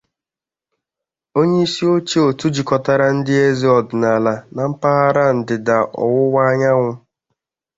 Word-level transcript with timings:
onyeisioche 1.39 2.19
otu 2.29 2.45
jikọtara 2.55 3.07
ndị 3.17 3.33
eze 3.47 3.67
ọdịnala 3.79 4.33
na 4.55 4.61
mpaghara 4.71 5.23
ndịda-ọwụwa 5.37 6.41
anyanwụ 6.51 6.91